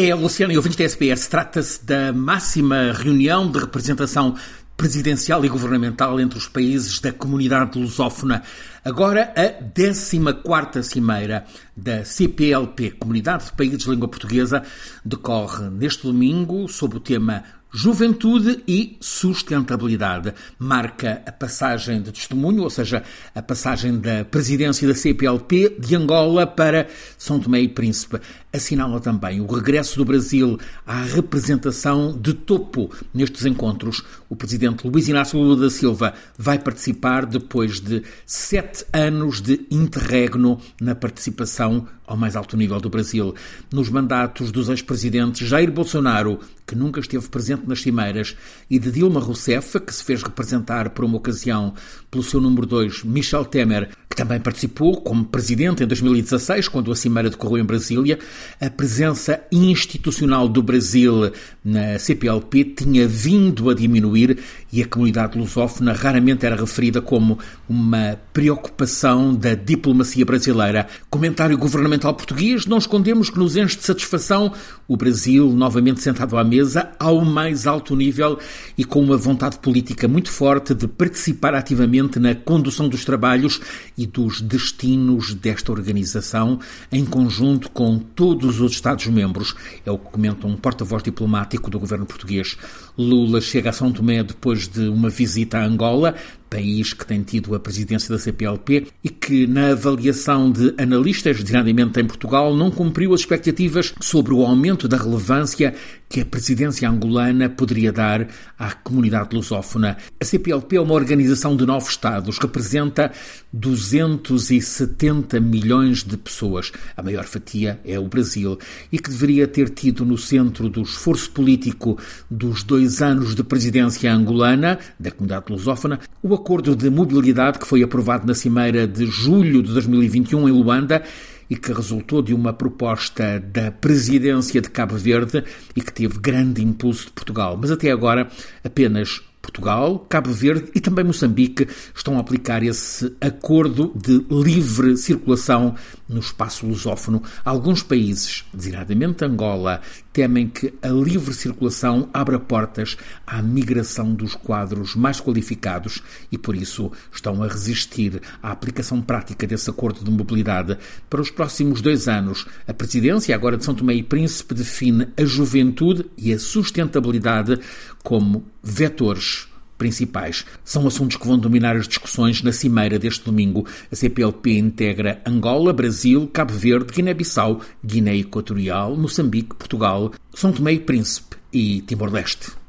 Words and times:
É, 0.00 0.14
Luciano 0.14 0.52
e 0.52 0.56
ouvintes 0.56 0.78
da 0.78 0.84
SBS, 0.84 1.26
trata-se 1.26 1.84
da 1.84 2.12
máxima 2.12 2.92
reunião 2.92 3.50
de 3.50 3.58
representação 3.58 4.36
presidencial 4.76 5.44
e 5.44 5.48
governamental 5.48 6.20
entre 6.20 6.38
os 6.38 6.46
países 6.46 7.00
da 7.00 7.10
comunidade 7.10 7.76
lusófona. 7.76 8.44
Agora, 8.84 9.34
a 9.34 9.48
14 9.48 10.84
Cimeira 10.84 11.44
da 11.76 12.04
CPLP, 12.04 12.92
Comunidade 12.92 13.46
de 13.46 13.52
Países 13.54 13.78
de 13.80 13.90
Língua 13.90 14.06
Portuguesa, 14.06 14.62
decorre 15.04 15.68
neste 15.68 16.04
domingo 16.04 16.68
sob 16.68 16.98
o 16.98 17.00
tema 17.00 17.42
Juventude 17.70 18.62
e 18.66 18.96
sustentabilidade. 19.00 20.32
Marca 20.58 21.22
a 21.26 21.32
passagem 21.32 22.00
de 22.00 22.12
testemunho, 22.12 22.62
ou 22.62 22.70
seja, 22.70 23.02
a 23.34 23.42
passagem 23.42 23.98
da 23.98 24.24
presidência 24.24 24.88
da 24.88 24.94
CPLP 24.94 25.76
de 25.78 25.94
Angola 25.94 26.46
para 26.46 26.86
São 27.18 27.38
Tomé 27.38 27.60
e 27.60 27.68
Príncipe. 27.68 28.20
Assinala 28.50 28.98
também 28.98 29.42
o 29.42 29.46
regresso 29.46 29.98
do 29.98 30.06
Brasil 30.06 30.58
à 30.86 31.02
representação 31.02 32.18
de 32.18 32.32
topo 32.32 32.90
nestes 33.12 33.44
encontros. 33.44 34.02
O 34.26 34.34
presidente 34.34 34.88
Luiz 34.88 35.06
Inácio 35.06 35.38
Lula 35.38 35.56
da 35.56 35.70
Silva 35.70 36.14
vai 36.36 36.58
participar 36.58 37.26
depois 37.26 37.78
de 37.78 38.02
sete 38.24 38.86
anos 38.90 39.42
de 39.42 39.66
interregno 39.70 40.58
na 40.80 40.94
participação 40.94 41.86
ao 42.08 42.16
mais 42.16 42.34
alto 42.34 42.56
nível 42.56 42.80
do 42.80 42.88
Brasil. 42.88 43.34
Nos 43.70 43.90
mandatos 43.90 44.50
dos 44.50 44.70
ex-presidentes 44.70 45.46
Jair 45.46 45.70
Bolsonaro, 45.70 46.40
que 46.66 46.74
nunca 46.74 47.00
esteve 47.00 47.28
presente 47.28 47.68
nas 47.68 47.82
cimeiras, 47.82 48.34
e 48.68 48.78
de 48.78 48.90
Dilma 48.90 49.20
Rousseff, 49.20 49.78
que 49.80 49.94
se 49.94 50.02
fez 50.02 50.22
representar 50.22 50.90
por 50.90 51.04
uma 51.04 51.18
ocasião 51.18 51.74
pelo 52.10 52.24
seu 52.24 52.40
número 52.40 52.66
2, 52.66 53.04
Michel 53.04 53.44
Temer, 53.44 53.90
que 54.08 54.16
também 54.16 54.40
participou 54.40 55.02
como 55.02 55.24
presidente 55.24 55.82
em 55.82 55.86
2016, 55.86 56.68
quando 56.68 56.90
a 56.90 56.96
cimeira 56.96 57.28
decorreu 57.28 57.58
em 57.58 57.66
Brasília, 57.66 58.18
a 58.60 58.70
presença 58.70 59.40
institucional 59.50 60.48
do 60.48 60.62
Brasil 60.62 61.32
na 61.68 61.98
CPLP 61.98 62.64
tinha 62.64 63.06
vindo 63.06 63.68
a 63.68 63.74
diminuir 63.74 64.38
e 64.72 64.82
a 64.82 64.86
comunidade 64.86 65.38
lusófona 65.38 65.92
raramente 65.92 66.46
era 66.46 66.56
referida 66.56 67.02
como 67.02 67.38
uma 67.68 68.18
preocupação 68.32 69.34
da 69.34 69.54
diplomacia 69.54 70.24
brasileira. 70.24 70.86
Comentário 71.10 71.58
governamental 71.58 72.14
português, 72.14 72.64
não 72.64 72.78
escondemos 72.78 73.28
que 73.28 73.38
nos 73.38 73.54
enche 73.54 73.76
de 73.76 73.82
satisfação 73.82 74.52
o 74.86 74.96
Brasil 74.96 75.52
novamente 75.52 76.00
sentado 76.00 76.38
à 76.38 76.44
mesa 76.44 76.90
ao 76.98 77.22
mais 77.22 77.66
alto 77.66 77.94
nível 77.94 78.38
e 78.76 78.84
com 78.84 79.02
uma 79.02 79.18
vontade 79.18 79.58
política 79.58 80.08
muito 80.08 80.30
forte 80.30 80.72
de 80.72 80.88
participar 80.88 81.54
ativamente 81.54 82.18
na 82.18 82.34
condução 82.34 82.88
dos 82.88 83.04
trabalhos 83.04 83.60
e 83.96 84.06
dos 84.06 84.40
destinos 84.40 85.34
desta 85.34 85.70
organização 85.70 86.58
em 86.90 87.04
conjunto 87.04 87.70
com 87.70 87.98
todos 87.98 88.58
os 88.60 88.72
Estados-membros. 88.72 89.54
É 89.84 89.90
o 89.90 89.98
que 89.98 90.10
comenta 90.10 90.46
um 90.46 90.56
porta-voz 90.56 91.02
diplomático 91.02 91.57
do 91.70 91.78
governo 91.80 92.06
português. 92.06 92.56
Lula 92.96 93.40
chega 93.40 93.70
a 93.70 93.72
São 93.72 93.90
Tomé 93.90 94.22
depois 94.22 94.68
de 94.68 94.88
uma 94.88 95.08
visita 95.08 95.58
a 95.58 95.64
Angola, 95.64 96.14
país 96.48 96.92
que 96.92 97.06
tem 97.06 97.22
tido 97.22 97.54
a 97.54 97.60
presidência 97.60 98.14
da 98.14 98.20
CPLP 98.20 98.88
e 99.02 99.08
que, 99.08 99.46
na 99.46 99.72
avaliação 99.72 100.50
de 100.50 100.74
analistas, 100.78 101.38
designadamente 101.38 102.00
em 102.00 102.06
Portugal, 102.06 102.54
não 102.54 102.70
cumpriu 102.70 103.14
as 103.14 103.20
expectativas 103.20 103.94
sobre 104.00 104.32
o 104.32 104.44
aumento 104.44 104.88
da 104.88 104.96
relevância 104.96 105.74
que 106.08 106.20
a 106.20 106.24
presidência 106.24 106.88
angolana 106.88 107.50
poderia 107.50 107.92
dar 107.92 108.28
à 108.58 108.72
comunidade 108.72 109.34
lusófona. 109.34 109.98
A 110.18 110.24
CPLP 110.24 110.76
é 110.76 110.80
uma 110.80 110.94
organização 110.94 111.54
de 111.54 111.66
nove 111.66 111.90
Estados, 111.90 112.38
representa 112.38 113.12
270 113.52 115.38
milhões 115.38 116.02
de 116.02 116.16
pessoas. 116.16 116.72
A 116.96 117.02
maior 117.02 117.24
fatia 117.24 117.78
é 117.84 117.98
o 117.98 118.08
Brasil 118.08 118.58
e 118.90 118.98
que 118.98 119.10
deveria 119.10 119.46
ter 119.46 119.68
tido 119.68 120.04
no 120.04 120.16
centro 120.16 120.68
do 120.70 120.82
esforço 120.82 121.30
político 121.30 121.98
dos 122.30 122.62
dois 122.62 123.02
anos 123.02 123.34
de 123.34 123.44
presidência 123.44 124.12
angolana, 124.12 124.78
da 124.98 125.10
comunidade 125.10 125.46
lusófona, 125.50 126.00
o 126.22 126.34
acordo 126.38 126.76
de 126.76 126.88
mobilidade 126.88 127.58
que 127.58 127.66
foi 127.66 127.82
aprovado 127.82 128.26
na 128.26 128.34
Cimeira 128.34 128.86
de 128.86 129.06
julho 129.06 129.62
de 129.62 129.72
2021 129.72 130.48
em 130.48 130.52
Luanda 130.52 131.02
e 131.50 131.56
que 131.56 131.72
resultou 131.72 132.22
de 132.22 132.32
uma 132.32 132.52
proposta 132.52 133.40
da 133.40 133.70
presidência 133.72 134.60
de 134.60 134.70
Cabo 134.70 134.96
Verde 134.96 135.42
e 135.74 135.80
que 135.80 135.92
teve 135.92 136.18
grande 136.18 136.62
impulso 136.62 137.06
de 137.06 137.12
Portugal. 137.12 137.58
Mas 137.60 137.70
até 137.70 137.90
agora 137.90 138.28
apenas 138.62 139.20
Portugal, 139.48 140.04
Cabo 140.10 140.30
Verde 140.30 140.70
e 140.74 140.80
também 140.80 141.04
Moçambique 141.04 141.66
estão 141.94 142.18
a 142.18 142.20
aplicar 142.20 142.62
esse 142.62 143.16
acordo 143.18 143.92
de 143.96 144.22
livre 144.30 144.94
circulação 144.98 145.74
no 146.06 146.20
espaço 146.20 146.66
lusófono. 146.66 147.22
Alguns 147.42 147.82
países, 147.82 148.44
designadamente 148.52 149.24
Angola, 149.24 149.80
temem 150.12 150.48
que 150.48 150.74
a 150.82 150.88
livre 150.88 151.32
circulação 151.32 152.10
abra 152.12 152.38
portas 152.38 152.96
à 153.26 153.40
migração 153.40 154.12
dos 154.12 154.34
quadros 154.34 154.94
mais 154.94 155.20
qualificados 155.20 156.02
e, 156.30 156.36
por 156.36 156.54
isso, 156.54 156.90
estão 157.10 157.42
a 157.42 157.48
resistir 157.48 158.20
à 158.42 158.50
aplicação 158.50 159.00
prática 159.00 159.46
desse 159.46 159.70
acordo 159.70 160.04
de 160.04 160.10
mobilidade. 160.10 160.76
Para 161.08 161.22
os 161.22 161.30
próximos 161.30 161.80
dois 161.80 162.06
anos, 162.06 162.46
a 162.66 162.74
presidência, 162.74 163.34
agora 163.34 163.56
de 163.56 163.64
São 163.64 163.74
Tomé 163.74 163.94
e 163.94 164.02
Príncipe, 164.02 164.54
define 164.54 165.08
a 165.16 165.24
juventude 165.24 166.04
e 166.18 166.32
a 166.32 166.38
sustentabilidade 166.38 167.60
como 168.02 168.44
vetores 168.62 169.37
principais. 169.78 170.44
São 170.64 170.86
assuntos 170.86 171.16
que 171.16 171.26
vão 171.26 171.38
dominar 171.38 171.76
as 171.76 171.88
discussões 171.88 172.42
na 172.42 172.52
cimeira 172.52 172.98
deste 172.98 173.24
domingo. 173.24 173.64
A 173.90 173.96
CPLP 173.96 174.58
integra 174.58 175.22
Angola, 175.24 175.72
Brasil, 175.72 176.28
Cabo 176.32 176.52
Verde, 176.52 176.92
Guiné-Bissau, 176.92 177.60
Guiné 177.82 178.16
Equatorial, 178.16 178.96
Moçambique, 178.96 179.54
Portugal, 179.54 180.12
São 180.34 180.52
Tomé 180.52 180.72
e 180.72 180.80
Príncipe 180.80 181.36
e 181.52 181.80
Timor-Leste. 181.82 182.67